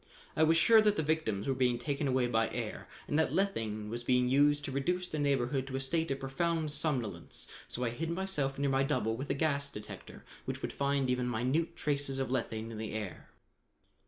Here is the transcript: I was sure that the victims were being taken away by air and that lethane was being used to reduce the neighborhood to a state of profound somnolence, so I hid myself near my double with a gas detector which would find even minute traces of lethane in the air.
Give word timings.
I 0.35 0.41
was 0.41 0.57
sure 0.57 0.81
that 0.81 0.95
the 0.95 1.03
victims 1.03 1.47
were 1.47 1.53
being 1.53 1.77
taken 1.77 2.07
away 2.07 2.25
by 2.25 2.49
air 2.49 2.87
and 3.07 3.19
that 3.19 3.31
lethane 3.33 3.87
was 3.87 4.03
being 4.03 4.27
used 4.27 4.65
to 4.65 4.71
reduce 4.71 5.07
the 5.07 5.19
neighborhood 5.19 5.67
to 5.67 5.75
a 5.75 5.79
state 5.79 6.09
of 6.09 6.19
profound 6.19 6.71
somnolence, 6.71 7.45
so 7.67 7.83
I 7.83 7.91
hid 7.91 8.09
myself 8.09 8.57
near 8.57 8.71
my 8.71 8.81
double 8.81 9.15
with 9.15 9.29
a 9.29 9.35
gas 9.35 9.69
detector 9.69 10.25
which 10.45 10.63
would 10.63 10.73
find 10.73 11.07
even 11.07 11.27
minute 11.29 11.75
traces 11.75 12.17
of 12.17 12.29
lethane 12.31 12.71
in 12.71 12.79
the 12.79 12.93
air. 12.93 13.29